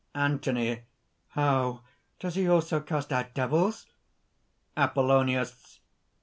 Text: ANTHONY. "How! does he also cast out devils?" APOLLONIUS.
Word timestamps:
ANTHONY. 0.15 0.81
"How! 1.27 1.83
does 2.17 2.33
he 2.33 2.49
also 2.49 2.79
cast 2.79 3.13
out 3.13 3.35
devils?" 3.35 3.85
APOLLONIUS. 4.75 5.79